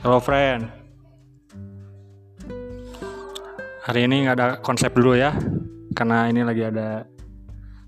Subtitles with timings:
[0.00, 0.72] Hello friend.
[3.84, 5.36] Hari ini nggak ada konsep dulu ya,
[5.92, 7.04] karena ini lagi ada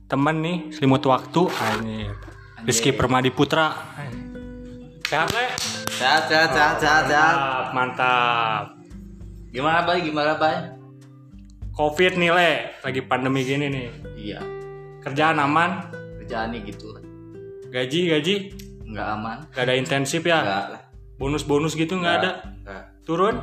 [0.09, 1.49] temen nih selimut waktu.
[1.57, 2.13] Ah, ini
[2.69, 3.73] Rizky Permadi Putra.
[5.09, 5.47] Sehat le?
[5.93, 7.37] Sehat, sehat, sehat, sehat, sehat.
[7.37, 8.65] Mantap, mantap.
[9.53, 9.99] Gimana bay?
[10.05, 10.57] Gimana bay?
[11.73, 12.53] Covid nih le,
[12.85, 13.89] lagi pandemi gini nih.
[14.21, 14.41] Iya,
[15.01, 15.89] Kerjaan aman,
[16.21, 16.93] kerjaan nih gitu
[17.73, 18.35] gaji gaji
[18.85, 19.37] Nggak aman.
[19.49, 20.45] nggak ada intensif ya.
[20.45, 20.82] Nggak.
[21.23, 22.31] Bonus-bonus gitu nggak ada.
[22.67, 22.83] Nggak.
[23.07, 23.35] Turun?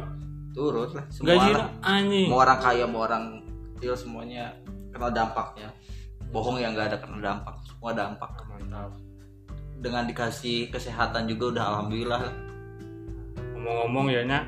[0.52, 1.08] Turut lah.
[1.08, 2.28] Semua Gaji orang, anjing.
[2.28, 3.24] mau orang kaya, mau orang
[3.80, 4.52] kecil semuanya
[4.92, 5.72] kena dampaknya.
[6.36, 7.56] Bohong yang nggak ada kena dampak.
[7.64, 8.32] Semua dampak.
[8.52, 8.92] Mantap.
[9.80, 12.24] Dengan dikasih kesehatan juga udah alhamdulillah.
[13.60, 14.40] ngomong-ngomong ya nya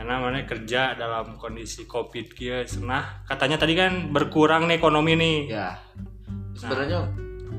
[0.00, 5.36] enak mana kerja dalam kondisi covid kia senah katanya tadi kan berkurang nih ekonomi nih
[5.52, 5.76] Ya.
[6.56, 7.04] Sebenarnya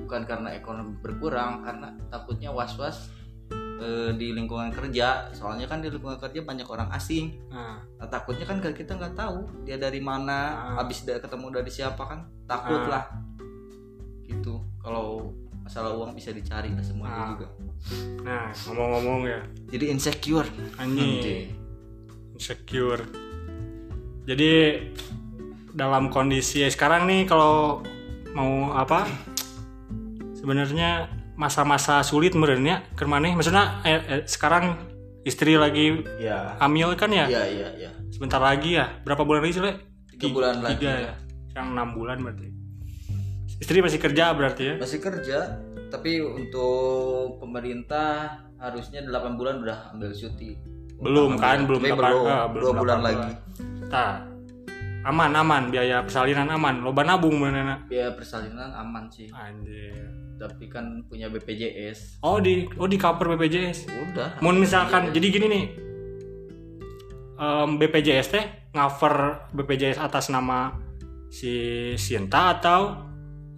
[0.09, 3.13] bukan karena ekonomi berkurang, karena takutnya was-was
[3.79, 5.31] eh, di lingkungan kerja.
[5.31, 7.39] Soalnya kan di lingkungan kerja banyak orang asing.
[7.47, 10.39] nah, Nah, takutnya kan kita nggak tahu dia dari mana,
[10.75, 10.83] Ah.
[10.83, 12.87] habis da- ketemu dari siapa kan, takut Ah.
[12.87, 13.03] lah.
[14.21, 14.55] Gitu.
[14.77, 17.29] Kalau masalah uang bisa dicari lah semuanya Ah.
[17.29, 17.47] juga.
[18.19, 19.39] nah ngomong-ngomong ya
[19.71, 20.49] Jadi insecure.
[20.75, 21.43] anjing Anjing.
[22.35, 23.07] insecure
[24.25, 24.83] jadi
[25.71, 27.79] dalam kondisi sekarang nih kalau
[28.35, 29.07] mau apa
[30.33, 31.07] sebenarnya
[31.39, 34.75] masa-masa sulit menurutnya ke mana maksudnya eh, eh, sekarang
[35.23, 36.59] istri lagi Ya.
[36.59, 37.31] hamil kan ya?
[37.31, 37.91] Iya iya iya.
[38.11, 38.91] sebentar lagi ya?
[39.07, 39.73] Berapa bulan lagi sih Le?
[40.19, 40.99] Tiga bulan lagi tiga ya.
[40.99, 41.13] ya?
[41.55, 42.47] Yang enam bulan berarti.
[43.63, 44.75] Istri masih kerja berarti ya?
[44.79, 45.39] Masih kerja,
[45.91, 50.59] tapi untuk pemerintah harusnya 8 bulan udah ambil cuti.
[50.99, 51.63] belum kan?
[51.63, 53.31] belum tapi dapat- belum, ah, dua bulan dapat lagi.
[53.87, 54.13] Nah,
[55.07, 55.63] aman aman.
[55.71, 56.83] Biaya persalinan aman.
[56.83, 59.95] Loba nabung mana Biaya persalinan aman sih, anjir
[60.39, 62.23] tapi kan punya BPJS.
[62.23, 64.39] oh di oh di cover BPJS Udah.
[64.39, 65.65] mau misalkan jadi gini nih
[67.35, 69.15] em, BPJS teh cover
[69.51, 70.73] BPJS atas nama
[71.27, 71.51] si
[71.95, 73.05] Sinta atau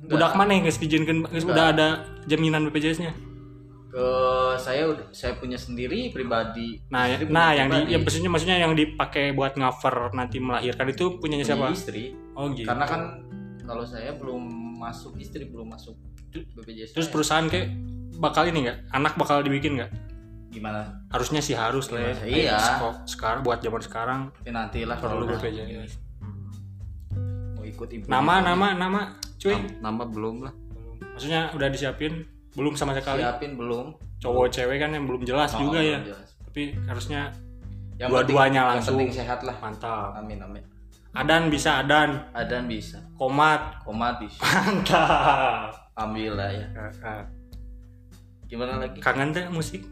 [0.02, 0.16] Enggak.
[0.18, 1.88] udah mana yang diizinkan udah ada
[2.25, 3.14] jaminan BPJS nya
[3.88, 4.08] ke
[4.58, 7.91] saya udah- saya punya sendiri pribadi Nah, Istri nah yang di, pribadi.
[7.91, 11.75] ya maksudnya maksudnya yang dipakai buat cover nanti melahirkan itu punyanya Punya siapa?
[11.75, 12.03] istri
[12.34, 12.64] Oh gitu.
[12.66, 13.02] karena kan
[13.62, 14.41] kalau saya belum
[14.80, 15.94] masuk istri belum masuk
[16.31, 17.68] BPJS Terus perusahaan kayak
[18.16, 18.78] bakal ini nggak?
[18.92, 19.92] Anak bakal dibikin nggak?
[20.47, 22.12] gimana Harusnya sih harus lah.
[22.19, 22.59] Iya, iya.
[23.06, 25.96] Sekarang buat zaman sekarang tapi nanti lah perlu BPJS.
[27.53, 28.12] mau ikut implement.
[28.14, 29.02] Nama nama nama
[29.38, 29.56] cuy.
[29.56, 30.53] Nam- nama belum lah
[31.09, 33.20] Maksudnya udah disiapin belum sama sekali.
[33.20, 36.00] siapin belum Cowok cewek kan yang belum jelas Oh, juga belum ya.
[36.06, 36.28] jelas.
[36.44, 37.22] Tapi harusnya
[37.96, 38.96] yang Dua-duanya langsung.
[38.96, 40.12] yang penting sehat lah mantap.
[40.14, 40.64] amin amin
[41.12, 42.28] Adan bisa adan.
[42.31, 43.81] adan bisa Komat.
[43.81, 45.81] komat bisa Mantap.
[46.01, 47.23] Alhamdulillah ya Eh, eh.
[48.47, 49.85] gimana lagi Kangen deh musik?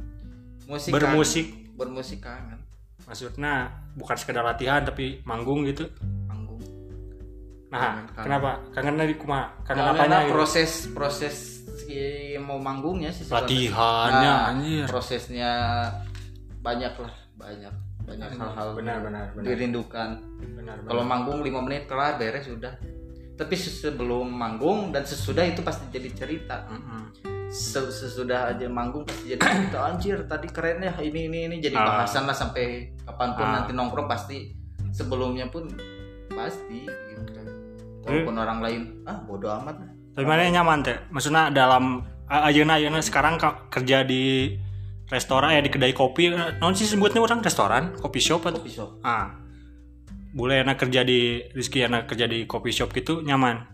[0.65, 1.45] musik Bermusik.
[1.47, 1.77] kangen.
[1.77, 2.59] bermusik kangen
[3.01, 3.53] Maksudnya
[3.93, 5.85] bukan sekedar latihan tapi manggung gitu.
[6.25, 6.61] panggung
[7.67, 8.23] Nah, Kangen, kangen.
[8.23, 8.51] kenapa?
[8.71, 9.45] Kangen dari kumaha?
[9.63, 10.17] Kangen Karena apanya?
[10.19, 10.33] gitu?
[10.35, 11.35] proses proses
[11.79, 11.93] si
[12.37, 13.25] mau manggungnya sih.
[13.25, 14.85] Latihannya Nah, anjir.
[14.85, 15.51] prosesnya
[16.59, 19.45] banyak lah banyak banyak hal-hal benar, benar, benar.
[19.47, 20.09] dirindukan
[20.51, 20.87] Benar, benar.
[20.87, 22.73] kalau manggung 5 menit kelar beres sudah
[23.39, 27.15] tapi sebelum manggung dan sesudah itu pasti jadi cerita Mm-mm.
[27.47, 31.73] Se- sesudah aja manggung pasti jadi cerita anjir tadi keren ya ini ini ini jadi
[31.73, 32.03] Ah.
[32.03, 33.51] bahasan lah sampai kapan pun Ah.
[33.55, 34.51] nanti nongkrong pasti
[34.91, 35.71] sebelumnya pun
[36.29, 37.41] pasti gitu
[38.03, 40.97] walaupun orang lain ah bodoh amat Tapi mana yang nyaman teh?
[41.07, 44.51] Maksudnya dalam ayeuna ayeuna sekarang ka- kerja di
[45.07, 46.27] restoran ya di kedai kopi,
[46.59, 49.31] non sih sebutnya orang restoran, kopi shop atau kopi shop ah.
[50.29, 51.19] Boleh enak kerja di
[51.49, 53.65] Rizky enak kerja di kopi shop gitu nyaman.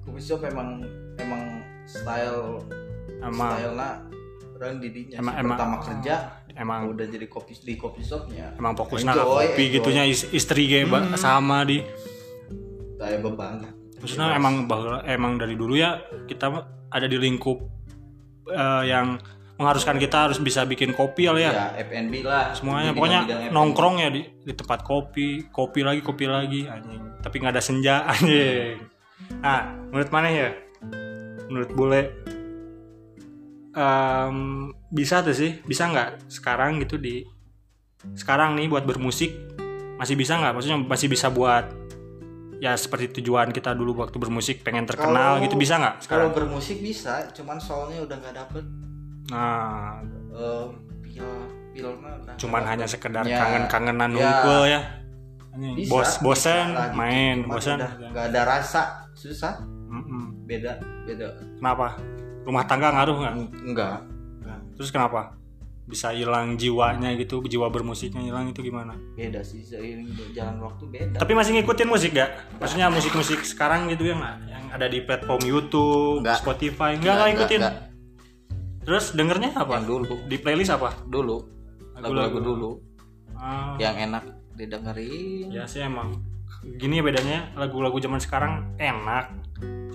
[0.00, 0.82] kopi shop emang
[1.16, 1.42] emang
[1.84, 2.62] style
[3.20, 3.90] Emang stylenya
[4.54, 5.40] orang didinya Emang- sih.
[5.40, 6.14] emang- pertama kerja
[6.52, 9.74] emang udah jadi kopi di kopi shopnya emang fokusnya ke Enjoy, kopi enjoy.
[9.76, 11.16] gitunya is- istri ba- Hmm.
[11.16, 11.84] sama di
[12.96, 14.54] kayak beban lah maksudnya emang
[15.04, 15.96] emang dari dulu ya
[16.26, 16.48] kita
[16.88, 17.60] ada di lingkup
[18.48, 19.20] eh, yang
[19.60, 21.52] mengharuskan kita harus bisa bikin kopi lah ya.
[21.52, 22.56] Ya F&B lah.
[22.56, 27.20] Semuanya pokoknya nongkrong ya di, di tempat kopi kopi lagi kopi lagi anjing.
[27.20, 28.80] Tapi nggak ada senja anjing.
[29.44, 30.48] Nah menurut mana ya?
[31.52, 32.02] Menurut bule.
[33.76, 34.36] Em,
[34.88, 35.60] bisa tuh sih.
[35.68, 37.28] Bisa nggak sekarang gitu di
[38.16, 39.36] sekarang nih buat bermusik?
[40.00, 40.56] Masih bisa nggak?
[40.56, 41.68] Maksudnya masih bisa buat
[42.60, 46.30] ya seperti tujuan kita dulu waktu bermusik pengen terkenal Kalau- gitu bisa nggak kalau sekarang
[46.36, 48.64] bermusik bisa cuman soalnya udah nggak dapet
[49.30, 50.02] nah.
[50.30, 50.66] Eh
[51.00, 51.26] pil
[51.70, 51.90] pilnya
[52.20, 54.16] udah cuman hanya sekedar Ya, kangen-kangenan ya.
[54.16, 54.80] nungkul ya.
[55.50, 56.94] Bisa, bos bisa lah gitu.
[56.94, 58.82] main bosan udah nggak ada rasa.
[59.12, 59.58] Susah.
[59.90, 60.46] Mm-mm.
[60.46, 61.26] beda beda.
[61.56, 61.98] Kenapa?
[62.42, 63.34] Rumah tangga ngaruh nggak?
[63.34, 63.98] Eng- enggak
[64.74, 65.36] terus kenapa?
[65.84, 68.94] Bisa hilang jiwanya gitu jiwa bermusiknya hilang itu gimana?
[69.12, 71.18] Beda sih seiring jalan waktu beda.
[71.18, 76.22] Tapi masih ngikutin musik gak maksudnya musik-musik sekarang gitu yang yang ada di platform YouTube
[76.22, 76.38] Nggak.
[76.38, 77.60] Spotify enggak enggak ngikutin?
[77.60, 77.74] nggak.
[78.82, 79.80] Terus dengernya apa?
[79.80, 80.14] Yang dulu.
[80.26, 80.96] Di playlist apa?
[81.04, 81.36] Dulu.
[82.00, 82.38] Lagu-lagu.
[82.40, 82.70] Dulu.
[83.36, 84.24] Ah, yang enak
[84.56, 85.48] didengerin.
[85.48, 86.20] Ya sih emang.
[86.60, 89.32] Gini ya bedanya lagu-lagu zaman sekarang enak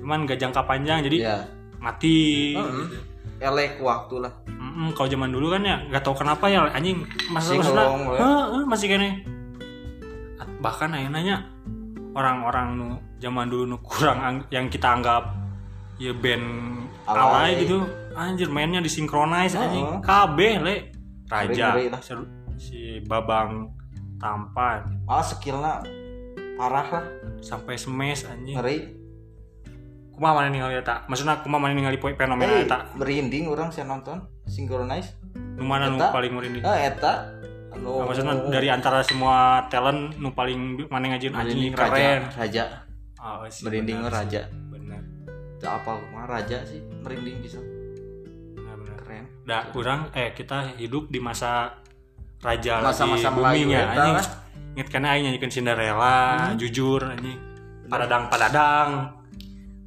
[0.01, 1.37] cuman gak jangka panjang jadi ya
[1.77, 2.53] mati.
[2.57, 3.13] Heeh.
[3.35, 4.31] elek waktu lah.
[4.47, 7.03] Mm-mm, kalau zaman dulu kan ya nggak tahu kenapa ya anjing.
[7.29, 8.19] Maksudnya along, ya.
[8.23, 9.09] Heeh, masih kene.
[10.63, 11.43] Bahkan ayo nanya
[12.15, 12.87] orang-orang nu
[13.19, 15.35] zaman dulu nu kurang ang- yang kita anggap
[16.01, 16.45] ya band
[17.05, 17.21] Alay.
[17.21, 17.79] alay gitu.
[18.15, 19.85] Anjir mainnya disinkronize anjing.
[19.85, 19.99] Heeh.
[20.01, 20.75] KB le.
[21.27, 21.75] Raja.
[22.55, 23.69] Si babang
[24.15, 25.83] tampan malah skillnya
[26.55, 27.05] parah lah.
[27.43, 28.55] Sampai smash anjing.
[28.57, 28.77] Ngeri.
[30.15, 33.83] Kumaha mana ningali eta maksudnya kumaha mana ningali poe fenomena Eh, eta merinding orang saya
[33.83, 34.23] nonton.
[34.47, 35.19] Synchronize
[35.59, 36.63] nu mana nu paling merinding?
[36.63, 37.35] Ah eta.
[37.75, 37.99] Anu.
[37.99, 41.35] Nah, maksudnya dari antara semua talent nu paling mana ngajin?
[41.35, 42.21] Anjing merinding keren.
[42.31, 42.39] Raja.
[42.39, 42.63] Raja.
[43.25, 44.41] Oh, sih, merinding bener raja.
[44.47, 44.64] sih.
[45.63, 46.83] Apa mah raja sih?
[46.99, 47.59] Merinding bisa.
[48.55, 49.25] Bener keren.
[49.47, 51.79] Dah kurang eh kita hidup di masa
[52.43, 54.15] raja Masa-masa Melayu ya anjing.
[54.19, 54.27] lah.
[54.75, 57.39] inget kan aing nyanyikan Cinderella jujur anjing.
[57.87, 58.89] Padadang padadang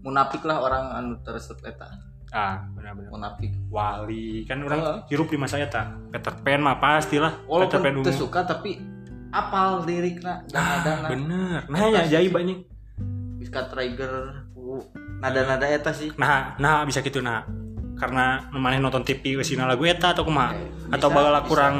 [0.00, 1.86] munafik lah orang anu tersebut eta.
[2.32, 3.52] Ah benar benar munafik.
[3.68, 4.48] Wali.
[4.48, 4.98] Kan orang Heeh.
[5.12, 5.92] hirup di masa eta.
[6.08, 8.80] Peter Pan mah pastilah Peter walaupun Pan ungu suka tapi
[9.28, 12.60] apal lirikna dan ah, nadana bener nah ya ajaib anjing.
[13.36, 14.82] Biskat Trigger uh,
[15.18, 17.42] nada-nada eta sih nah nah bisa gitu nah
[17.94, 21.40] karena mana nonton TV wesina lagu eta atau kumaha Eh, atau bisa.
[21.44, 21.74] kurang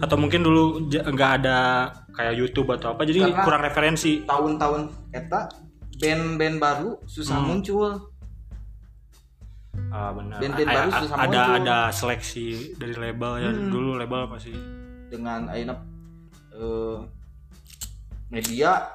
[0.00, 1.58] atau mungkin dulu nggak ada
[2.10, 5.46] kayak YouTube atau apa jadi Karena- kurang referensi tahun-tahun eta
[5.94, 7.46] band-band baru susah Hmm.
[7.48, 7.90] muncul
[9.88, 11.54] Ah, benar Band-band baru susah ada muncul.
[11.58, 13.68] ada seleksi dari label ya Hmm.
[13.68, 14.52] dulu label pasti
[15.06, 15.76] dengan ayeuna
[16.50, 16.98] eh,
[18.28, 18.88] media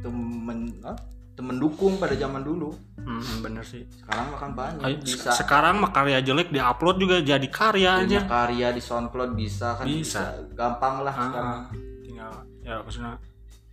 [0.00, 0.94] temen ah,
[1.40, 2.68] temen dukung pada zaman dulu.
[3.00, 3.88] Hmm, bener sih.
[3.88, 5.32] Sekarang makan banyak Ay, bisa.
[5.32, 9.88] se- sekarang mah karya jelek diupload juga jadi karya aja karya di SoundCloud bisa kan
[9.88, 10.36] Bisa.
[10.36, 11.32] bisa, gampang lah sekarang.
[11.48, 11.62] Ah,
[12.04, 13.16] tinggal ya maksudnya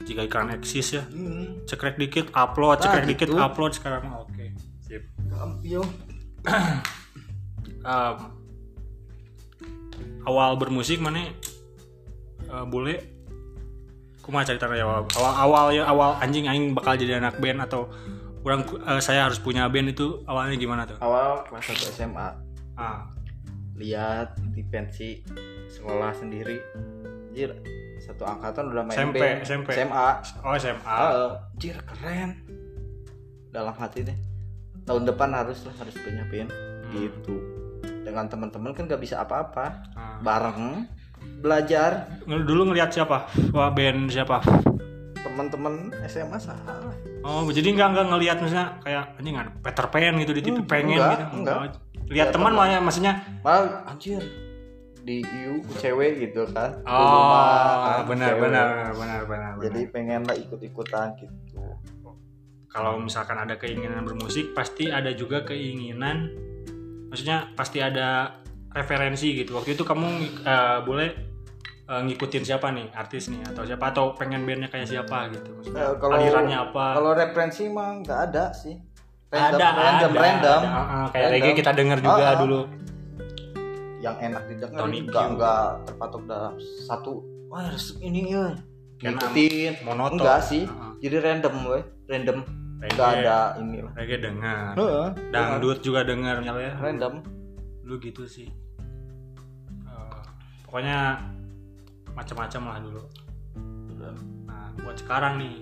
[0.07, 1.03] jika iklan eksis ya.
[1.03, 3.35] Hmm, cekrek dikit upload cekrek dikit gitu.
[3.35, 4.45] upload sekarang oke.
[4.79, 5.03] Sip.
[5.27, 5.59] Gampang
[7.83, 8.17] um,
[10.23, 11.27] awal bermusik mana?
[12.47, 13.03] Uh, boleh
[14.27, 15.07] kumaha cerita ya awal
[15.39, 17.87] awal ya awal anjing aing bakal jadi anak band atau
[18.43, 20.99] kurang uh, saya harus punya band itu awalnya gimana tuh?
[20.99, 22.27] Awal kelas 1 SMA
[22.75, 23.07] ah.
[23.79, 25.23] Lihat di pensi
[25.71, 26.59] sekolah sendiri.
[27.31, 27.53] Jir,
[28.01, 29.37] satu angkatan udah main SMP, band.
[29.47, 29.69] SMP.
[29.79, 30.07] SMA
[30.43, 30.97] oh SMA
[31.55, 32.35] jir keren.
[33.55, 34.17] Dalam hati deh.
[34.83, 36.51] Tahun depan harus lah harus punya band.
[36.91, 37.35] Gitu.
[38.03, 39.87] Dengan teman-teman kan gak bisa apa-apa.
[39.95, 40.19] Ah.
[40.23, 40.87] bareng
[41.41, 42.19] belajar.
[42.25, 43.29] Dulu ngelihat siapa?
[43.53, 44.41] Wah band siapa?
[45.21, 46.93] Teman-teman SMA salah.
[47.21, 50.69] Oh jadi nggak nggak ngelihat misalnya kayak anjing ada Peter Pan gitu di TV Hmm,
[50.69, 51.25] pengen enggak, gitu.
[51.43, 51.55] Enggak.
[51.57, 51.67] Oh,
[52.07, 53.13] lihat teman mah ya maksudnya?
[53.43, 54.23] Malah anjir
[55.03, 56.83] di IU cewek gitu kan.
[56.83, 58.41] Oh rumah, kan, benar cewek.
[58.43, 59.93] benar benar benar jadi benar.
[59.95, 61.63] pengen lah ikut-ikutan gitu.
[62.67, 66.29] Kalau misalkan ada keinginan bermusik pasti ada juga keinginan
[67.07, 68.39] maksudnya pasti ada
[68.71, 69.55] referensi gitu.
[69.57, 70.07] Waktu itu kamu
[70.43, 71.09] eh, boleh
[71.87, 75.83] eh, ngikutin siapa nih artis nih atau siapa atau pengen bandnya kayak siapa gitu maksudnya
[75.83, 76.85] Eh, kalau- alirannya apa?
[76.93, 78.75] kalau referensi mah nggak ada sih.
[79.27, 80.61] Ada random random, ada, random.
[80.61, 80.69] ada.
[80.69, 81.33] Ah, ah, kayak Random.
[81.33, 82.61] reggae kita dengar juga Ah, dulu.
[83.97, 86.53] Yang enak didengar nggak nggak terpatok dalam
[86.85, 87.13] satu
[87.47, 87.67] wah
[87.99, 88.45] ini ya.
[88.97, 89.71] Ngikutin.
[89.83, 90.15] monoton.
[90.17, 90.63] Enggak sih.
[90.65, 90.95] Ah.
[90.97, 91.83] jadi random weh.
[92.07, 92.37] Random.
[92.77, 93.91] Nggak ada ini lah.
[93.93, 97.13] Reggae dengar Heeh, dangdut juga dengar misalnya random.
[97.83, 98.47] Lu gitu sih.
[99.83, 100.21] Eh,
[100.63, 101.19] pokoknya
[102.17, 103.03] macam-macam lah dulu.
[104.49, 105.55] Nah buat sekarang nih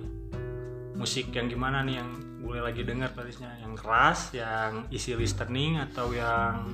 [0.96, 2.10] musik yang gimana nih yang
[2.40, 3.52] boleh lagi dengar playlistnya?
[3.60, 6.72] Yang keras yang isi listening atau yang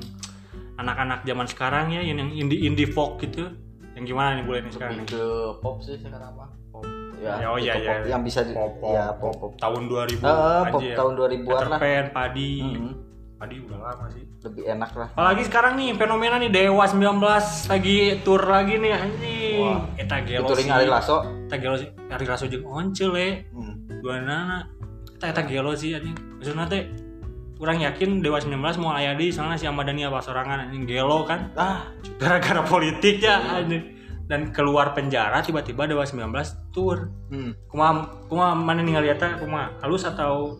[0.78, 3.50] anak-anak zaman sekarang ya yang indie indie folk gitu?
[3.98, 5.08] Yang gimana nih boleh nih sekarang nih?
[5.10, 5.24] ke
[5.60, 6.86] pop sih sekarang mah pop.
[7.22, 7.90] Ya, Ya, oh iya, iya.
[8.02, 8.10] pop.
[8.10, 9.34] Yang bisa di pop pop, ya pop.
[9.38, 11.80] pop tahun 2000 Heeh, pop aja ya tahun 2000-an Peter lah.
[11.82, 12.54] Pan, Padi.
[12.62, 12.92] Mhm,
[13.38, 14.24] Padi udah lama sih.
[14.42, 15.08] Lebih enak lah.
[15.14, 19.41] Apalagi sekarang nih fenomena nih Dewa 19 lagi tour lagi nih anjing.
[19.62, 19.80] Wah.
[19.98, 20.68] Eta gelo sih.
[20.68, 21.90] Ari Lasso Eta gelo sih.
[22.10, 23.46] Ari Lasso jeung Once le.
[23.54, 24.02] hmm.
[24.02, 24.66] Dua nana.
[25.18, 26.18] Eta eta gelo sih anjing.
[26.42, 26.90] Maksudna teh
[27.62, 31.22] kurang yakin Dewa 19 mau aya di soalnya si Ahmad Dhani apa sorangan anjing gelo
[31.30, 31.86] kan ah
[32.22, 34.02] gara-gara politik ya anjing.
[34.26, 37.12] Dan keluar penjara tiba-tiba Dewa 19 tour.
[37.30, 37.70] hmm.
[37.70, 40.58] Kumaha kumaha mana ningali eta kumaha halus atau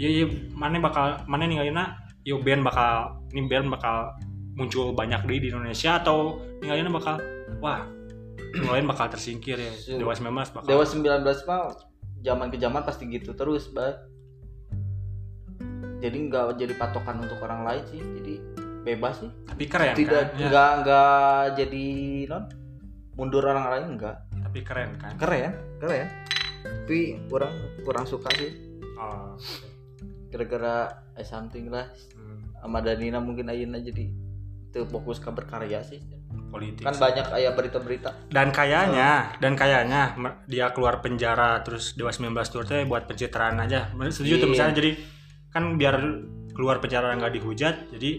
[0.00, 1.92] Iya iya mana bakal mana ningalina
[2.24, 4.16] yo band bakal ini band bakal
[4.56, 7.20] muncul banyak di di Indonesia atau ninggalinnya bakal
[7.60, 7.84] wah
[8.64, 11.62] yang lain bakal tersingkir ya Dewa 19 bakal Dewa 19 mah
[12.20, 13.96] zaman ke zaman pasti gitu terus, Bay.
[16.00, 18.00] Jadi nggak jadi patokan untuk orang lain sih.
[18.00, 18.34] Jadi
[18.80, 19.30] bebas sih.
[19.44, 21.86] tapi keren Tidak kan Ya, nggak nggak jadi
[22.26, 22.44] non
[23.12, 24.16] mundur orang lain enggak.
[24.40, 26.08] tapi keren kan Keren, keren.
[26.60, 27.52] Tapi kurang
[27.84, 28.50] kurang suka sih.
[28.96, 29.36] oh,
[30.28, 34.08] Gara-gara eh something lah hmm, sama Danina mungkin ayeuna jadi
[34.66, 36.00] itu fokus ke berkarya sih.
[36.46, 38.10] Politik Kan banyak ayah berita-berita.
[38.28, 40.14] dan kayaknya dan kayaknya
[40.46, 44.52] dia keluar penjara terus Dewa 19 tour teh buat pencitraan aja setuju tuh Iya.
[44.52, 44.90] misalnya jadi
[45.48, 45.96] kan biar
[46.50, 48.10] keluar penjara nggak dihujat jadi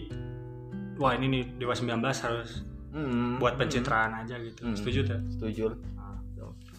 [0.96, 3.40] wah ini nih Dewa 19 harus Hmm.
[3.40, 4.76] buat pencitraan aja gitu Hmm.
[4.76, 5.64] setuju tuh Setuju.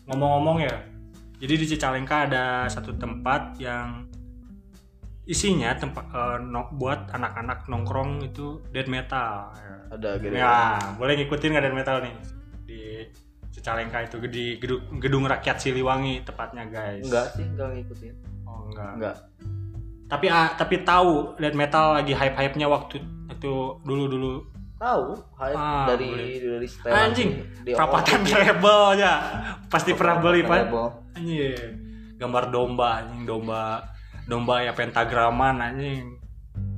[0.06, 0.76] ngomong-ngomong ya
[1.38, 4.06] jadi di Cicalengka ada satu tempat yang
[5.24, 9.76] isinya tempat eh, no- buat anak-anak nongkrong itu dead metal ya.
[9.94, 10.34] Ada gitu.
[10.34, 12.16] Ya, boleh ngikutin nggak dead metal nih
[12.66, 12.82] di
[13.54, 17.06] Cicalengka itu di gedung, gedung rakyat Siliwangi tepatnya guys.
[17.06, 18.14] Enggak sih, enggak ngikutin.
[18.44, 18.92] Oh enggak.
[18.98, 19.16] Enggak.
[20.10, 23.00] Tapi ah, tapi tahu dead metal lagi hype-hype-nya waktu
[23.30, 23.54] itu
[23.86, 24.50] dulu-dulu.
[24.76, 26.28] Tahu, hype Ah, dari boleh.
[26.60, 27.32] dari setelan Anjing,
[27.64, 29.14] di Perapatan rebel ya.
[29.72, 30.60] Pasti pernah beli, Pak.
[31.16, 31.72] Anjing.
[32.20, 33.93] Gambar domba anjing, domba
[34.26, 36.20] domba ya pentagraman anjing.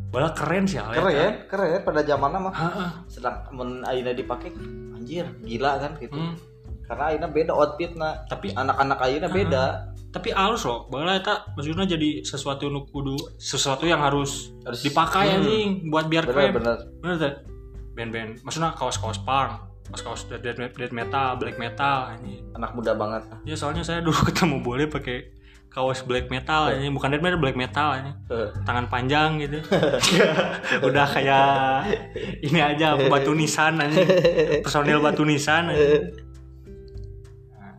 [0.08, 1.02] Bola keren sih Al, ya.
[1.02, 2.54] Keren, keren pada zamannya mah.
[2.54, 2.90] Heeh.
[3.08, 4.50] Sedang men ayeuna dipakai
[4.92, 6.16] anjir, gila kan gitu.
[6.16, 6.36] Hmm.
[6.84, 8.24] Karena ayeuna beda outfitnya.
[8.26, 9.64] Tapi Anak-anak ayeuna beda.
[10.08, 15.28] tapi halus loh bahwa eta maksudnya jadi sesuatu nu kudu sesuatu yang harus Harus dipakai
[15.28, 15.36] Hmm.
[15.38, 16.78] anjing buat biar Bener keren bener.
[16.98, 17.34] bener tuh
[17.92, 23.28] band-band maksudnya kaos-kaos punk kaos-kaos death, death, death metal black metal anjing Anak muda banget.
[23.44, 25.36] ya soalnya saya dulu ketemu boleh pakai
[25.76, 29.60] kaos black metal anjing bukan death metal black metal anjing Eh, tangan panjang gitu
[30.88, 31.48] udah kayak
[32.40, 34.08] ini aja batu nisan anjing
[34.62, 36.16] personil batu nisan anjing.
[37.52, 37.76] Nah,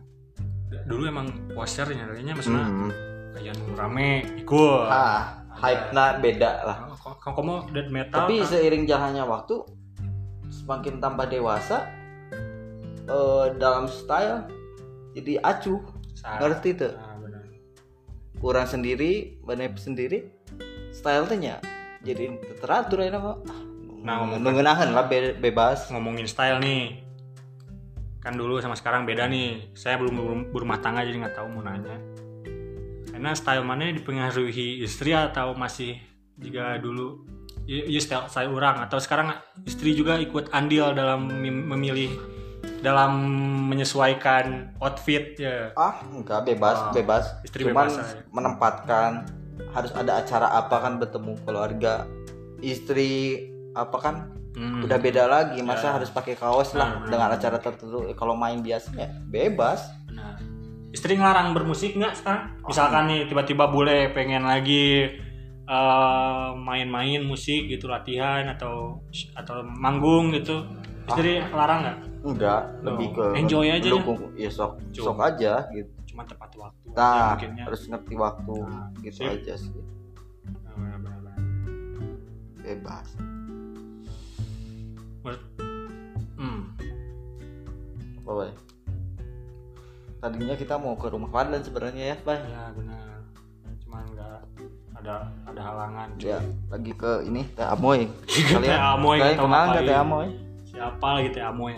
[0.85, 2.91] dulu emang posternya kayaknya maksudnya Hmm.
[3.33, 6.77] kayak rame ikut Ah, hype-na beda lah.
[7.17, 8.47] kamu kamu death metal Tapi kan?
[8.47, 9.55] seiring jalannya waktu
[10.47, 11.89] semakin tambah dewasa
[13.03, 14.45] eh, dalam style
[15.11, 15.81] jadi acuh.
[16.19, 16.93] Ngerti tuh?
[18.37, 18.41] Ah.
[18.41, 20.29] Kurang sendiri, benep sendiri
[20.93, 21.57] style-nya
[22.05, 23.41] jadi teratur ya kok.
[24.05, 25.89] Nah, ngomong- mengenahan lah be- bebas.
[25.89, 27.07] ngomongin style nih
[28.21, 31.63] kan dulu sama sekarang beda nih saya belum belum berumah tangga jadi nggak tahu mau
[31.63, 31.95] nanya
[33.07, 35.95] karena style mana dipengaruhi istri atau masih
[36.35, 37.23] juga dulu
[37.63, 39.31] ya style saya orang atau sekarang
[39.63, 42.11] istri juga ikut andil dalam mem- memilih
[42.77, 43.11] dalam
[43.67, 47.25] menyesuaikan outfit ya Ah, enggak bebas, Ah, bebas.
[47.41, 48.21] istri Cuman bebas aja.
[48.29, 49.11] menempatkan
[49.69, 52.05] harus ada acara apa kan bertemu keluarga
[52.59, 54.15] istri apa kan
[54.51, 54.81] Hmm.
[54.81, 55.93] udah beda lagi masa Ya.
[55.93, 60.33] harus pakai kaos lah Nah, dengan acara tertentu kalau main biasanya bebas Nah,
[60.89, 62.57] istri ngelarang bermusik nggak sekarang?
[62.65, 65.13] Misalkan nih tiba-tiba bule pengen lagi
[65.63, 69.03] eh, main-main musik gitu latihan atau
[69.35, 70.63] atau manggung gitu,
[71.07, 71.97] istri larang nggak?
[72.19, 73.83] enggak Oh, lebih ke enjoy aja ya?
[73.89, 74.19] mendukung.
[74.35, 75.05] ya sok Cuma.
[75.05, 76.87] sok aja gitu Cuma tepat waktu.
[76.91, 77.63] nah mungkinnya.
[77.63, 79.31] harus ngerti waktu Nah, gitu sip.
[79.31, 79.71] aja sih
[80.65, 80.97] Nah,
[82.57, 83.07] bebas
[85.19, 85.47] Menurut-
[86.35, 86.61] Hmm.
[88.17, 88.51] apa Bay?
[90.17, 93.19] tadinya kita mau ke rumah Fadlan sebenarnya ya Bay Ya benar.
[93.79, 94.37] Cuman nggak
[94.97, 96.07] ada ada halangan.
[96.17, 98.09] ya lagi ke ini Teh Amoy
[98.59, 99.87] Teh Amoy, kalian kita kenal nggak ngapain?
[99.87, 100.27] Teh Amoy
[100.77, 101.73] Siapa lagi teh Amoy?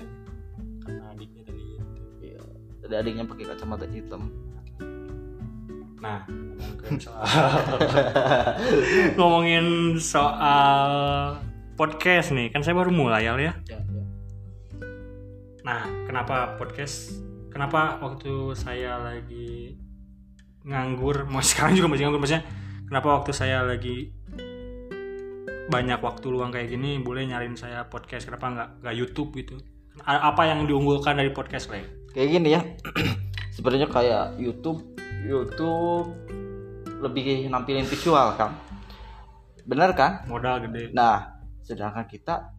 [0.83, 1.63] Karena adiknya tadi.
[1.63, 2.03] gitu.
[2.19, 2.43] Iya.
[2.83, 4.27] Tadi adiknya pakai kacamata hitam
[5.99, 7.75] Nah, ngomongin soal
[9.19, 9.67] ngomongin
[9.99, 10.91] soal
[11.75, 13.35] podcast nih, kan saya baru mulai ya.
[13.39, 13.79] ya, ya.
[15.63, 17.19] Nah, kenapa podcast?
[17.51, 19.75] Kenapa waktu saya lagi
[20.63, 22.47] nganggur, mau sekarang juga masih nganggur maksudnya?
[22.87, 24.15] Kenapa waktu saya lagi
[25.69, 28.25] banyak waktu luang kayak gini, boleh nyariin saya podcast?
[28.25, 29.55] Kenapa nggak nggak YouTube gitu?
[30.01, 31.85] A- Apa yang diunggulkan dari podcast, Le?
[32.09, 32.61] kayak gini ya
[33.53, 34.81] sebenarnya kayak YouTube
[35.21, 36.09] YouTube
[36.97, 38.57] lebih nampilin visual kan
[39.61, 40.89] benar kan Modal gede.
[40.89, 42.49] nah sedangkan kita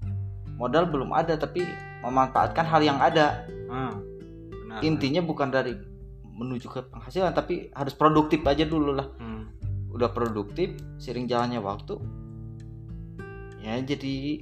[0.54, 1.66] modal belum ada tapi
[2.00, 3.90] memanfaatkan hal yang ada Ah,
[4.46, 4.86] benar.
[4.86, 5.74] intinya bukan dari
[6.30, 9.50] menuju ke penghasilan tapi harus produktif aja dulu lah Hmm.
[9.90, 11.98] udah produktif sering jalannya waktu
[13.60, 14.40] ya jadi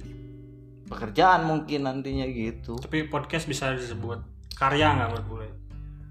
[0.89, 4.19] pekerjaan mungkin nantinya gitu Tapi podcast bisa disebut
[4.57, 5.47] karya nggak menurut bule?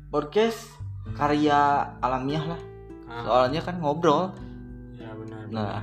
[0.08, 0.70] podcast
[1.16, 2.60] karya alamiah lah
[3.08, 4.36] Ah, soalnya kan ngobrol
[5.00, 5.40] ya benar.
[5.48, 5.80] Nah.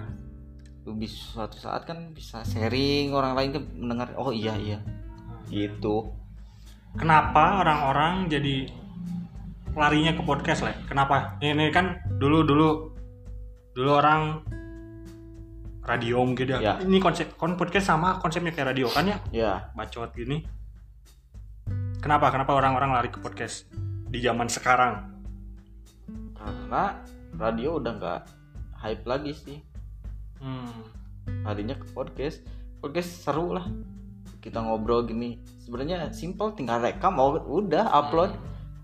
[0.86, 0.94] benar.
[1.02, 4.78] bisa suatu saat kan bisa sharing orang lain kan mendengar oh iya iya
[5.50, 6.14] gitu
[6.94, 8.70] kenapa orang-orang jadi
[9.74, 12.94] larinya ke podcast lah kenapa ini kan dulu dulu
[13.74, 14.46] dulu orang
[15.86, 16.74] radio mungkin ya, Ya.
[16.82, 19.18] ini konsep kon podcast sama konsepnya kayak radio kan ya?
[19.30, 19.52] Ya.
[19.74, 20.42] Bacot gini.
[22.02, 22.30] Kenapa?
[22.30, 23.70] Kenapa orang-orang lari ke podcast
[24.10, 25.14] di zaman sekarang?
[26.34, 27.02] Karena
[27.34, 28.20] radio udah nggak
[28.80, 29.60] hype lagi sih.
[30.38, 30.70] Hmm.
[31.42, 32.46] larinya ke podcast.
[32.78, 33.66] Podcast seru lah.
[34.38, 35.42] Kita ngobrol gini.
[35.58, 38.30] Sebenarnya simple tinggal rekam oh, udah upload.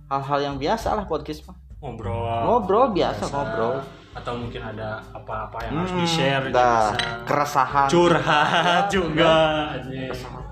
[0.10, 1.54] Hal-hal yang biasa lah podcast mah.
[1.82, 2.18] Ngobrol.
[2.50, 3.34] Ngobrol biasa, Biasa.
[3.34, 3.78] ngobrol
[4.12, 6.92] atau mungkin ada apa-apa yang harus Hmm, di share dah.
[7.24, 7.88] keresahan.
[7.88, 9.34] curhat juga.
[9.78, 10.44] Keresahan.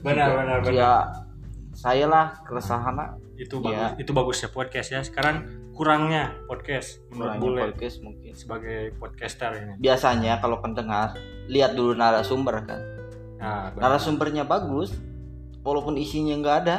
[0.00, 0.72] benar benar benar.
[0.72, 0.92] ya
[1.72, 2.94] saya lah keresahan
[3.34, 3.64] itu Iya.
[3.88, 5.00] bagus itu bagusnya podcast ya.
[5.00, 5.36] Sekarang
[5.72, 8.32] kurangnya podcast menurut Kurangnya bule podcast mungkin.
[8.32, 9.72] sebagai podcaster ini.
[9.78, 11.14] Biasanya kalau pendengar
[11.46, 12.80] lihat dulu narasumber kan.
[13.36, 13.82] Nah, benar.
[13.90, 14.94] narasumbernya bagus
[15.60, 16.76] walaupun isinya nggak ada.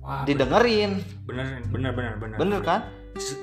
[0.00, 1.02] Wah, didengerin.
[1.24, 2.80] Bener bener bener bener bener kan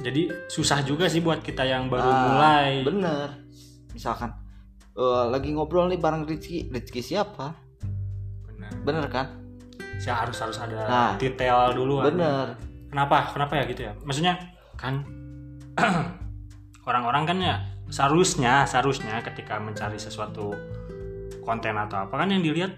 [0.02, 2.72] jadi susah juga sih buat kita yang baru Ah, mulai.
[2.82, 3.28] bener.
[3.92, 4.32] Misalkan
[4.92, 6.68] eh, lagi ngobrol nih bareng Rizky.
[6.68, 7.56] Rizky siapa?
[8.46, 8.72] Bener.
[8.82, 9.28] Bener kan?
[9.96, 12.58] Saya harus harus ada Nah, detail dulu bener.
[12.90, 13.32] Kenapa?
[13.32, 13.94] Kenapa ya gitu ya?
[14.02, 14.36] Maksudnya
[14.76, 15.06] kan
[16.84, 17.56] orang-orang kan ya
[17.88, 20.52] seharusnya seharusnya ketika mencari sesuatu
[21.42, 22.72] konten atau apa kan yang dilihat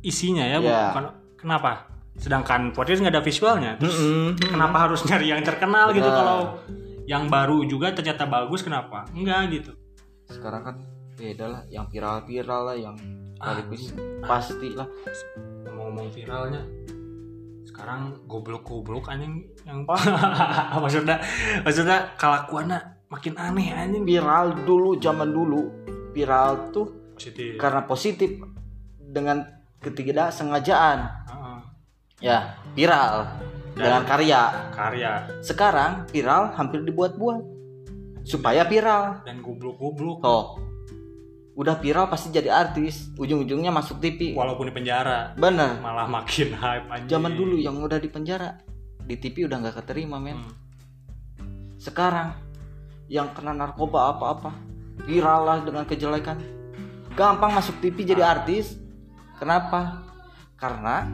[0.00, 0.92] isinya ya Ya.
[0.92, 1.88] bukan kenapa
[2.18, 3.72] sedangkan podcast nggak ada visualnya.
[3.78, 4.36] Terus Mm-mm.
[4.52, 6.18] kenapa harus nyari yang terkenal gitu Benar.
[6.18, 6.40] kalau
[7.06, 9.06] yang baru juga ternyata bagus kenapa?
[9.14, 9.72] Enggak gitu.
[10.28, 10.76] Sekarang kan
[11.16, 12.94] beda lah yang viral-viral lah yang
[13.38, 14.86] Ah, sekaligus pasti lah.
[15.62, 16.62] Ngomong-ngomong viralnya
[17.64, 19.86] sekarang goblok-goblok anjing yang
[20.82, 21.22] maksudnya
[21.62, 24.02] maksudnya kelakuannya makin aneh anjing.
[24.02, 25.70] Viral dulu zaman dulu
[26.10, 27.54] viral tuh positif.
[27.56, 28.30] karena positif
[28.98, 29.38] dengan
[29.78, 30.98] ketidaksengajaan.
[31.30, 31.37] Heeh.
[32.18, 33.26] Ya viral.
[33.78, 34.42] Dan- dengan karya.
[34.74, 35.12] karya.
[35.38, 37.42] Sekarang viral hampir dibuat-buat.
[38.26, 39.22] Supaya viral.
[39.22, 40.18] Dan goblok-goblok.
[40.20, 40.68] Toh
[41.58, 43.10] udah viral pasti jadi artis.
[43.18, 45.34] Ujung-ujungnya masuk TV walaupun di penjara.
[45.34, 45.82] Bener.
[45.82, 47.10] Malah makin hype anjing.
[47.10, 48.62] Zaman dulu yang udah di penjara
[49.02, 50.38] di TV udah nggak keterima men.
[50.38, 50.54] Hmm.
[51.78, 52.34] sekarang
[53.06, 54.50] yang kena narkoba apa-apa
[55.06, 56.38] viral lah dengan kejelekan.
[57.14, 58.78] Gampang masuk TV jadi artis.
[59.38, 60.02] Kenapa?
[60.58, 61.06] Karena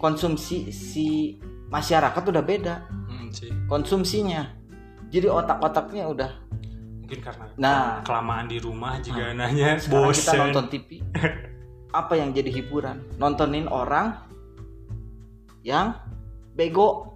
[0.00, 1.36] konsumsi si
[1.68, 2.74] masyarakat udah beda.
[3.06, 4.56] Hmm, sih konsumsinya.
[5.12, 6.30] Jadi otak-otaknya udah
[7.02, 8.00] mungkin karena Nah.
[8.06, 10.88] kelamaan di rumah juga nanya sekarang kita nonton TV
[12.00, 13.02] apa yang jadi hiburan?
[13.18, 14.14] Nontonin orang
[15.66, 15.98] yang
[16.54, 16.88] bego.
[16.88, 17.09] Nah.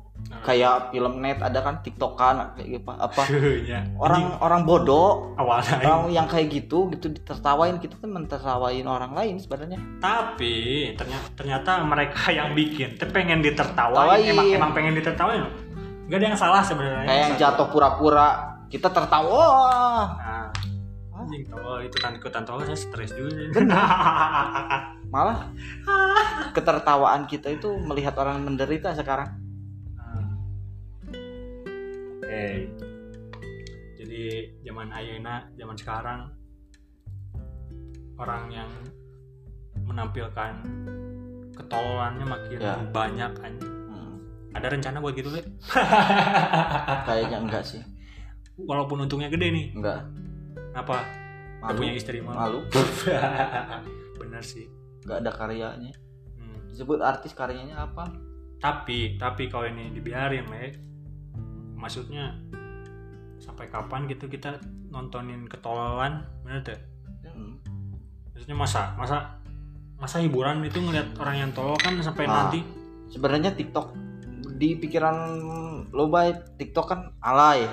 [0.45, 3.23] Kayak film net ada kan tiktokan kayak gitu apa?
[3.65, 3.81] Ya.
[3.97, 5.33] orang orang bodoh.
[5.41, 5.81] Awalnya.
[5.81, 9.81] Orang yang kayak gitu gitu ditertawain kita tuh mentertawain orang lain sebenarnya.
[10.01, 14.21] Tapi ternyata ternyata mereka yang bikin tuh pengen ditertawain.
[14.21, 14.29] Tawain.
[14.29, 15.49] emang emang pengen ditertawain?
[16.09, 17.09] Nggak ada yang salah sebenarnya.
[17.09, 18.29] Kayak yang jatuh pura-pura
[18.69, 19.47] kita tertawa.
[20.21, 20.49] Nah,
[21.17, 23.65] anjing tolol itu kan ikutan tolol saya stres juga
[25.15, 25.47] malah
[26.51, 29.44] ketertawaan kita itu melihat orang menderita sekarang.
[32.25, 32.45] Oke.
[33.95, 34.23] Jadi
[34.63, 36.21] zaman Ayana zaman sekarang
[38.17, 38.71] orang yang
[39.85, 40.53] menampilkan
[41.53, 42.75] ketololannya makin Ya.
[42.91, 44.15] banyak anjing Hmm,
[44.53, 45.43] ada rencana buat gitu Le?
[47.07, 47.83] kayaknya enggak sih.
[48.57, 49.67] Walaupun untungnya gede nih.
[49.75, 50.07] Enggak.
[50.75, 50.99] Apa?
[51.61, 51.79] Gak malu.
[51.79, 52.37] punya istri malu.
[52.37, 52.59] Malu.
[54.21, 54.67] Bener sih.
[55.05, 55.93] Enggak ada karyanya.
[56.39, 56.59] Hmm.
[56.71, 58.11] disebut artis karyanya apa?
[58.59, 60.65] Tapi tapi kalau ini dibiarin le
[61.85, 62.33] maksudnya
[63.37, 64.57] sampai kapan gitu kita
[64.89, 66.81] nontonin ketololan bener tuh
[67.27, 67.59] Hmm.
[68.31, 69.37] maksudnya masa masa
[69.95, 72.49] masa hiburan itu ngeliat orang yang tolol kan sampai Ah.
[72.49, 72.65] nanti
[73.07, 73.91] sebenarnya TikTok
[74.55, 75.17] di pikiran
[75.91, 77.67] lo baik TikTok kan alay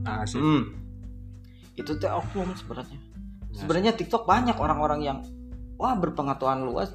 [0.00, 0.70] nah sih Hmm.
[1.74, 5.18] itu teh oknum sebenarnya Nah, sebenarnya TikTok banyak orang-orang yang
[5.76, 6.94] wah berpengetahuan luas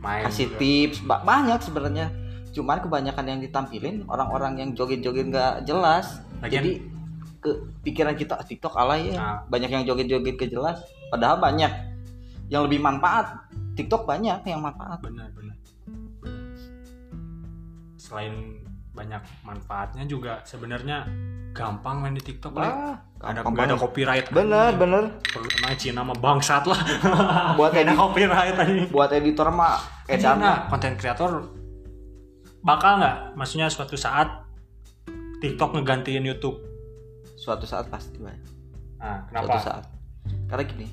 [0.00, 0.58] main kasih juga.
[0.58, 2.06] tips ba- banyak sebenarnya
[2.54, 6.22] cuman kebanyakan yang ditampilin orang-orang yang joget-joget nggak jelas.
[6.38, 6.72] Lagian- jadi
[7.38, 7.50] ke
[7.82, 9.18] pikiran kita "Ah, TikTok alay ya.
[9.18, 9.38] Nah.
[9.44, 10.78] banyak yang joget-joget ke jelas
[11.10, 11.68] padahal banyak.
[12.46, 13.26] Yang lebih manfaat
[13.74, 15.02] TikTok banyak yang manfaat.
[15.02, 15.56] Benar benar.
[17.96, 18.62] Selain
[18.94, 21.02] banyak manfaatnya juga sebenarnya
[21.50, 22.62] gampang main di TikTok Le.
[22.62, 24.26] Wah, ada nggak ada copyright.
[24.30, 26.78] Bener bener perlu emang Cina mah bangsat lah.
[27.58, 31.30] Buat Nggak ada edit- copyright aja buat editor mah edan Cina konten kreator
[32.64, 33.36] bakal nggak?
[33.36, 34.48] Maksudnya suatu saat
[35.44, 36.56] TikTok ngegantiin YouTube?
[37.36, 38.32] Suatu saat pasti Bay.
[38.96, 39.84] nah suatu kenapa saat.
[40.48, 40.88] Karena gini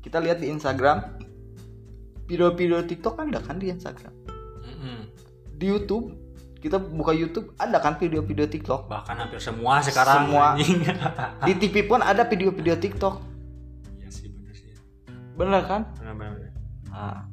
[0.00, 1.20] kita lihat di Instagram
[2.24, 4.14] video-video TikTok ada kan di Instagram?
[4.64, 4.98] Mm-mm.
[5.56, 6.16] di YouTube
[6.64, 8.88] kita buka YouTube ada kan video-video TikTok?
[8.88, 10.56] Bahkan hampir semua sekarang Semua.
[11.46, 13.20] di TV pun ada video-video TikTok.
[14.00, 14.72] Iya sih bener sih.
[15.36, 15.92] Bener kan?
[16.00, 16.50] Bener bener
[16.88, 17.28] nah,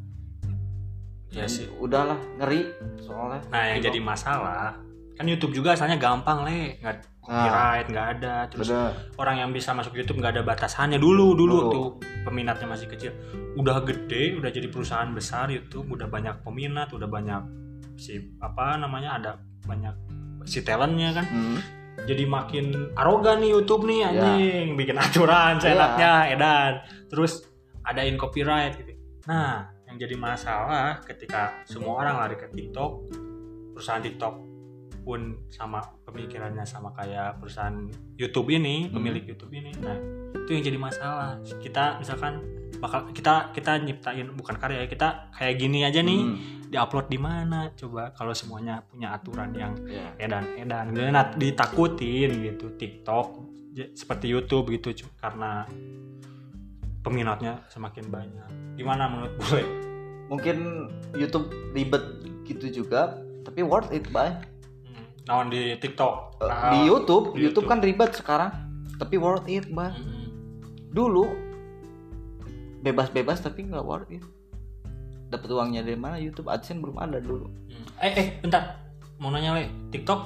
[1.33, 1.65] iya sih.
[1.75, 3.41] udahlah ngeri soalnya.
[3.49, 4.77] Nah yang jadi masalah
[5.13, 6.77] kan YouTube juga asalnya gampang le.
[6.77, 8.35] Nggak copyright nggak ada.
[8.47, 8.91] Terus Bener.
[9.15, 10.97] orang yang bisa masuk YouTube nggak ada batasannya.
[10.97, 11.69] Dulu dulu Dulu.
[11.69, 11.87] tuh
[12.23, 13.11] peminatnya masih kecil.
[13.53, 17.41] Udah gede udah jadi perusahaan besar YouTube udah banyak peminat udah banyak
[17.95, 19.31] si apa namanya ada
[19.63, 19.93] banyak
[20.43, 21.25] si talentnya kan.
[21.25, 21.59] Hmm.
[21.93, 24.07] jadi makin arogan nih YouTube nih Ya.
[24.09, 24.67] anjing.
[24.73, 25.61] Bikin aturan Iya.
[25.61, 26.73] seenaknya edan.
[27.05, 27.45] Terus
[27.81, 28.97] adain copyright gitu.
[29.23, 33.13] Nah yang jadi masalah ketika semua orang lari ke TikTok
[33.71, 34.33] perusahaan TikTok
[35.05, 37.85] pun sama pemikirannya sama kayak perusahaan
[38.17, 38.97] YouTube ini Hmm.
[38.97, 39.93] pemilik YouTube ini nah
[40.33, 42.41] itu yang jadi masalah kita misalkan
[42.81, 46.37] bakal kita kita nyiptain bukan karya ya kita kayak gini aja nih Hmm.
[46.73, 50.09] diupload di mana coba kalau semuanya punya aturan yang Ya.
[50.17, 53.45] edan edan gitu nah, ditakutin gitu TikTok
[53.93, 55.69] seperti YouTube gitu karena
[57.03, 58.47] peminatnya semakin banyak.
[58.79, 59.61] Gimana menurut gue
[60.31, 62.01] mungkin YouTube ribet
[62.47, 64.31] gitu juga tapi worth it bay
[64.87, 65.27] hmm.
[65.27, 66.39] naon di TikTok?
[66.41, 68.49] Nah, di YouTube di YouTube kan ribet sekarang
[68.95, 70.31] tapi worth it bay hmm.
[70.95, 71.27] dulu
[72.81, 74.23] bebas-bebas tapi nggak worth it.
[75.27, 76.15] Dapat uangnya dari mana?
[76.21, 77.51] YouTube AdSense belum ada dulu.
[77.51, 77.87] Hmm.
[77.99, 78.79] eh eh bentar.
[79.19, 80.19] Mau nanya le TikTok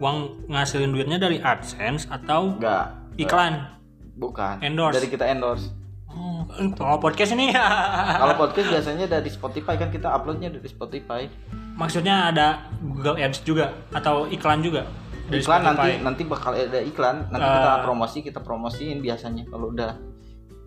[0.00, 3.18] uang ngasilin duitnya dari AdSense atau nggak.
[3.20, 3.79] iklan
[4.20, 4.60] bukan.
[4.60, 4.94] Endorse.
[5.00, 5.72] dari kita endorse.
[6.10, 6.42] Oh
[6.74, 7.54] kalau podcast ini.
[8.20, 11.30] Kalau podcast biasanya dari Spotify kan kita uploadnya dari Spotify.
[11.78, 14.84] Maksudnya ada Google Ads juga atau iklan juga
[15.30, 16.02] dari iklan nanti Spotify?
[16.02, 17.16] nanti bakal ada iklan.
[17.30, 17.54] Nanti Ah.
[17.56, 19.46] kita promosi kita promosiin biasanya.
[19.46, 19.94] Kalau udah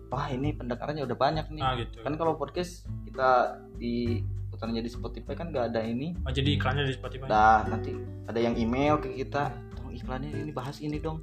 [0.08, 1.60] wah ini pendengarannya udah banyak nih.
[1.62, 2.00] Ah gitu.
[2.00, 6.16] Kan kalau podcast kita di putarnya di Spotify kan nggak ada ini.
[6.24, 7.28] Oh, jadi iklannya di Spotify?
[7.28, 7.92] Dah nanti
[8.24, 9.52] ada yang email ke kita.
[9.76, 11.20] Tolong iklannya ini bahas ini dong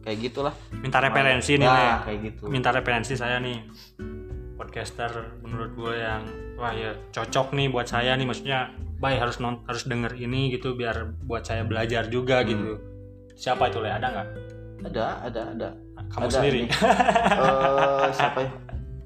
[0.00, 0.54] kayak gitulah.
[0.72, 2.04] Minta referensi nih ya, Le.
[2.04, 2.42] kayak gitu.
[2.48, 3.58] Minta referensi saya nih.
[4.56, 5.10] Podcaster
[5.40, 6.22] menurut gue yang
[6.60, 8.28] wah ya cocok nih buat saya nih.
[8.28, 8.68] Maksudnya
[9.00, 12.48] baik harus non harus denger ini gitu biar buat saya belajar juga Hmm.
[12.48, 12.70] gitu.
[13.34, 13.88] Siapa itu le?
[13.88, 14.28] Ada nggak?
[14.86, 15.68] Ada ada ada.
[16.10, 16.58] Kamu Ada sendiri?
[16.64, 16.68] ini.
[17.40, 18.50] Eh, siapa ya?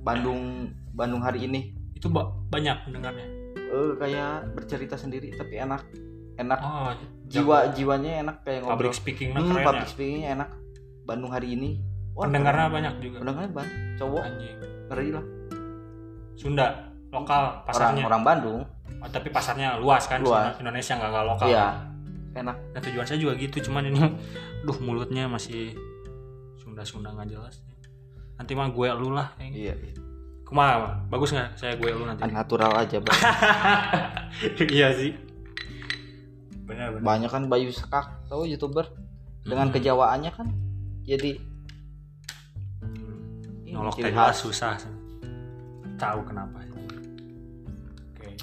[0.02, 1.70] Bandung Bandung hari ini.
[1.94, 3.26] Itu ba- banyak pendengarnya?
[3.54, 5.82] Eh, kayak bercerita sendiri tapi enak.
[6.34, 6.58] Enak.
[6.58, 6.90] Oh
[7.24, 8.90] jiwa jiwanya enak kayak ngobrol.
[8.90, 9.90] Public speaking hmm, public ya.
[9.90, 10.48] speakingnya enak
[11.04, 11.80] Bandung hari ini
[12.12, 15.24] Wah, pendengarnya banyak juga pendengarnya banyak cowok anjing ngeri lah
[16.34, 16.66] Sunda
[17.08, 18.60] lokal orang pasarnya orang Bandung
[18.96, 20.56] Oh, tapi pasarnya luas kan Luas.
[20.56, 21.66] Indonesia nggak nggak lokal iya
[22.34, 24.00] enak Nah, tujuan saya juga gitu, cuman ini
[24.66, 25.76] duh mulutnya masih
[26.56, 27.60] Sunda-Sunda nggak jelas.
[28.34, 29.30] Nanti mah gue lu lah.
[29.38, 29.94] yang- iya, iya.
[30.42, 31.04] Kumaha?
[31.06, 32.26] Bagus nggak saya gue lu nanti?
[32.26, 33.14] natural aja Bang.
[34.68, 35.14] iya sih.
[36.64, 37.04] Benar benar.
[37.04, 38.88] banyak kan Bayu Sekak tahu youtuber
[39.42, 39.74] dengan Hmm.
[39.74, 40.48] kejawaannya kan
[41.04, 41.38] jadi
[43.68, 44.78] Nolok teh susah.
[45.98, 46.62] Tahu kenapa?
[48.14, 48.38] Oke.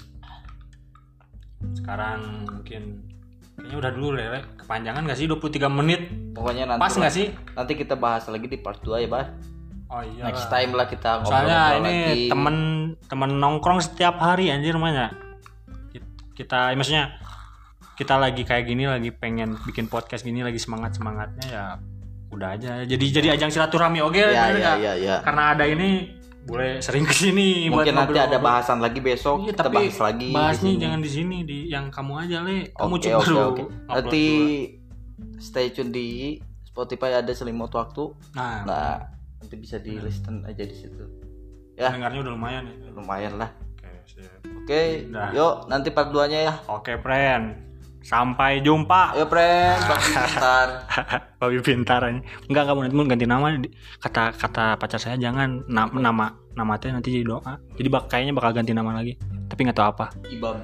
[1.72, 3.00] Sekarang mungkin
[3.56, 4.42] kayaknya udah dulu deh, Le.
[4.60, 6.02] kepanjangan gak sih 23 menit?
[6.32, 7.28] pokoknya nanti Pas nggak sih?
[7.54, 9.28] nanti kita bahas lagi di part 2 ya Bah
[9.92, 10.24] Oh iya.
[10.32, 12.22] next time lah kita ngobrol Soalnya ini lagi.
[12.32, 12.56] temen
[13.12, 15.12] temen nongkrong setiap hari anjir namanya.
[16.32, 17.20] Kita maksudnya
[18.00, 21.66] kita lagi kayak gini lagi pengen bikin podcast gini lagi semangat semangatnya ya
[22.32, 22.72] udah aja.
[22.82, 24.78] Jadi jadi ajang silaturahmi oke ya bener ya nggak?
[24.80, 25.90] ya ya Karena ada ini
[26.42, 30.30] boleh sering ke sini mungkin nanti ada bahasan lagi besok Iya, kita tapi bahas lagi
[30.32, 30.82] bahasnya sini.
[30.82, 32.58] jangan di sini di yang kamu aja le.
[32.74, 34.26] Kamu coba oke dulu upload nanti
[35.38, 38.96] stay tune di Spotify ada selimut waktu Nah, nah
[39.38, 41.06] nanti bisa di listen aja di situ
[41.74, 42.90] ya dengarnya udah lumayan ya.
[42.92, 44.22] lumayan lah Oke,
[44.56, 45.30] oke Dah.
[45.32, 47.71] yuk nanti part 2 nya ya Oke, friend.
[48.02, 49.14] Sampai jumpa.
[49.14, 49.78] ayo friend
[51.40, 52.18] Babi pintar aja.
[52.50, 53.48] Enggak kamu nanti mau ganti nama
[53.98, 57.62] kata kata pacar saya jangan na- nama nama teh nanti jadi doa.
[57.78, 59.16] Jadi bak kayaknya bakal ganti nama lagi.
[59.48, 60.06] Tapi nggak tahu apa.
[60.28, 60.58] ibam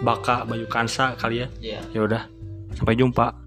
[0.00, 1.48] Baka Bayu Kansa kali ya.
[1.60, 2.22] ya Ya udah.
[2.72, 3.41] Sampai jumpa.